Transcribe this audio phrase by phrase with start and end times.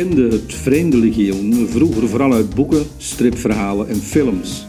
[0.00, 4.66] kende het Vreemde Legioen vroeger vooral uit boeken, stripverhalen en films.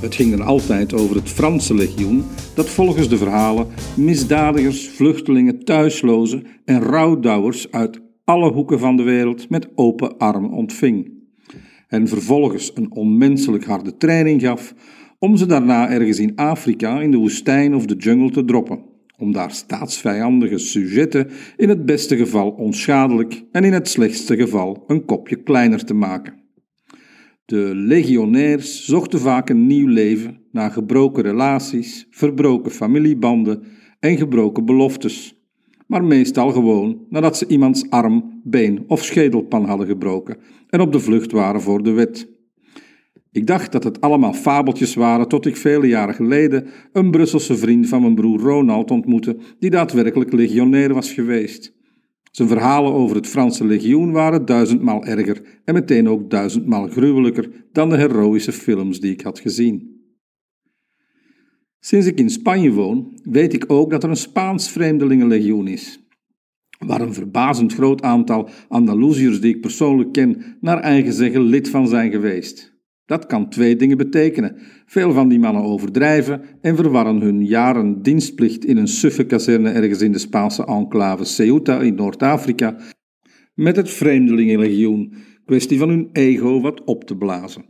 [0.00, 3.66] Het ging dan altijd over het Franse legioen, dat volgens de verhalen
[3.96, 11.12] misdadigers, vluchtelingen, thuislozen en rouwdouwers uit alle hoeken van de wereld met open armen ontving.
[11.88, 14.74] En vervolgens een onmenselijk harde training gaf
[15.18, 18.80] om ze daarna ergens in Afrika, in de woestijn of de jungle te droppen,
[19.18, 25.04] om daar staatsvijandige sujetten in het beste geval onschadelijk en in het slechtste geval een
[25.04, 26.34] kopje kleiner te maken.
[27.44, 33.62] De legionairs zochten vaak een nieuw leven na gebroken relaties, verbroken familiebanden
[34.00, 35.36] en gebroken beloftes,
[35.86, 40.36] maar meestal gewoon nadat ze iemands arm, been of schedelpan hadden gebroken
[40.68, 42.35] en op de vlucht waren voor de wet.
[43.36, 47.88] Ik dacht dat het allemaal fabeltjes waren tot ik vele jaren geleden een Brusselse vriend
[47.88, 51.74] van mijn broer Ronald ontmoette, die daadwerkelijk legionair was geweest.
[52.30, 57.88] Zijn verhalen over het Franse legioen waren duizendmaal erger en meteen ook duizendmaal gruwelijker dan
[57.88, 60.00] de heroïsche films die ik had gezien.
[61.80, 66.06] Sinds ik in Spanje woon, weet ik ook dat er een Spaans vreemdelingenlegioen is,
[66.78, 71.88] waar een verbazend groot aantal Andalusiërs die ik persoonlijk ken naar eigen zeggen lid van
[71.88, 72.75] zijn geweest.
[73.06, 74.56] Dat kan twee dingen betekenen.
[74.86, 80.02] Veel van die mannen overdrijven en verwarren hun jaren dienstplicht in een suffe kazerne ergens
[80.02, 82.76] in de Spaanse enclave Ceuta in Noord-Afrika
[83.54, 85.12] met het Vreemdelingenlegioen,
[85.44, 87.64] kwestie van hun ego wat op te blazen.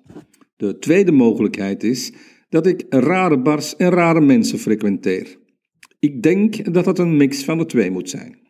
[0.57, 2.13] De tweede mogelijkheid is
[2.49, 5.39] dat ik rare bars en rare mensen frequenteer.
[5.99, 8.46] Ik denk dat dat een mix van de twee moet zijn.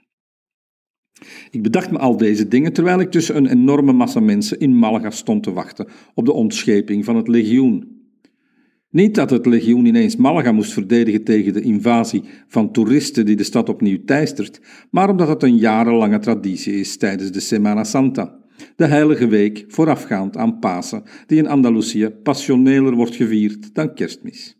[1.51, 5.11] Ik bedacht me al deze dingen terwijl ik tussen een enorme massa mensen in Malaga
[5.11, 7.95] stond te wachten op de ontscheping van het legioen.
[8.91, 13.43] Niet dat het legioen ineens Malaga moest verdedigen tegen de invasie van toeristen die de
[13.43, 18.39] stad opnieuw teistert, maar omdat het een jarenlange traditie is tijdens de Semana Santa,
[18.77, 24.56] de heilige week voorafgaand aan Pasen, die in Andalusië passioneler wordt gevierd dan kerstmis.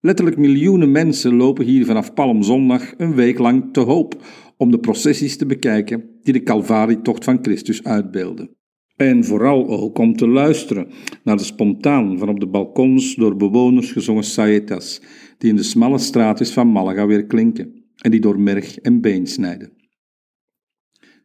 [0.00, 4.22] Letterlijk miljoenen mensen lopen hier vanaf Palmzondag een week lang te hoop
[4.56, 8.56] om de processies te bekijken die de Calvarietocht van Christus uitbeelden.
[8.96, 10.90] En vooral ook om te luisteren
[11.24, 15.02] naar de spontaan van op de balkons door bewoners gezongen saetas,
[15.38, 19.26] die in de smalle straatjes van Malaga weer klinken en die door merg en been
[19.26, 19.72] snijden.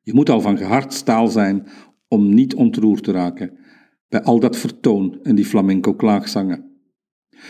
[0.01, 1.67] Je moet al van gehard staal zijn
[2.07, 3.57] om niet ontroerd te raken
[4.09, 6.72] bij al dat vertoon en die flamenco klaagzangen.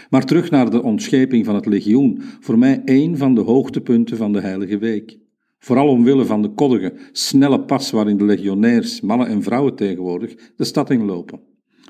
[0.10, 4.34] Maar terug naar de ontscheping van het legioen, voor mij één van de hoogtepunten van
[4.34, 5.18] de Heilige Week.
[5.60, 10.64] Vooral omwille van de koddige, snelle pas waarin de legionairs, mannen en vrouwen tegenwoordig, de
[10.64, 11.40] stad inlopen.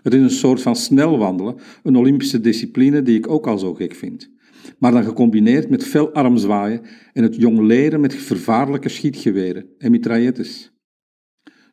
[0.04, 3.74] Het is een soort van snel wandelen, een Olympische discipline die ik ook al zo
[3.74, 4.32] gek vind.
[4.80, 6.82] Maar dan gecombineerd met fel armzwaaien
[7.14, 10.72] en het jong leren met vervaarlijke schietgeweren en mitraillettes.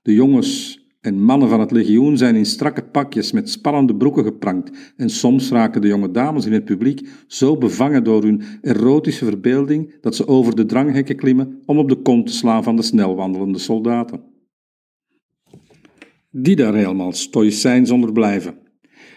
[0.02, 4.92] De jongens en mannen van het legioen zijn in strakke pakjes met spannende broeken geprankt
[4.96, 10.00] en soms raken de jonge dames in het publiek zo bevangen door hun erotische verbeelding
[10.00, 13.58] dat ze over de dranghekken klimmen om op de kont te slaan van de snelwandelende
[13.58, 14.22] soldaten.
[16.30, 18.58] Die daar helemaal stoïcijns zonder blijven.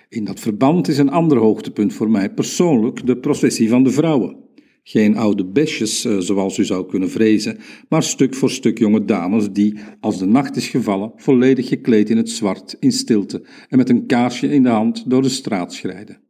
[0.10, 4.43] In dat verband is een ander hoogtepunt voor mij persoonlijk de processie van de vrouwen.
[4.86, 7.58] Geen oude besjes, eh, zoals u zou kunnen vrezen,
[7.90, 12.18] maar stuk voor stuk jonge dames die, als de nacht is gevallen, volledig gekleed in
[12.18, 16.22] het zwart, in stilte en met een kaarsje in de hand door de straat schrijden.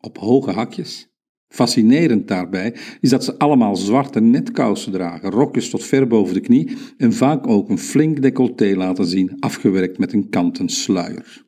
[0.00, 1.12] Op hoge hakjes.
[1.48, 6.76] Fascinerend daarbij is dat ze allemaal zwarte netkousen dragen, rokjes tot ver boven de knie
[6.96, 11.44] en vaak ook een flink decolleté laten zien, afgewerkt met een kanten sluier.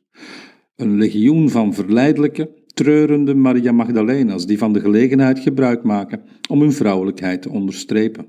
[0.75, 6.71] Een legioen van verleidelijke, treurende Maria Magdalena's die van de gelegenheid gebruik maken om hun
[6.71, 8.25] vrouwelijkheid te onderstrepen.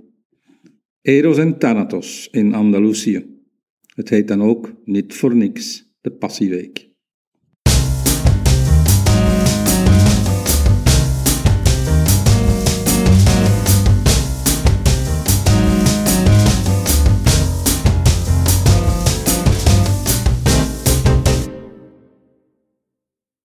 [1.03, 3.27] Eros en Thanatos in Andalusië.
[3.95, 6.88] Het heet dan ook niet voor niks de Passieweek.